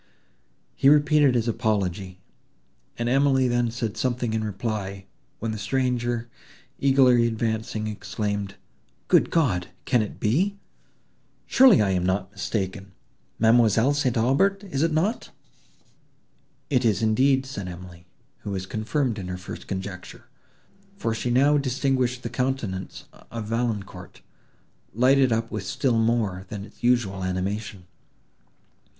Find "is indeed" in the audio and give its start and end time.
16.83-17.45